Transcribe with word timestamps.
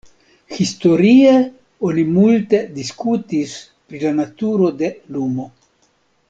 Historie 0.59 1.33
oni 1.89 2.05
multe 2.15 2.61
diskutis 2.79 3.53
pri 3.91 4.03
la 4.07 4.15
naturo 4.23 4.73
de 4.83 4.91
lumo. 5.19 5.49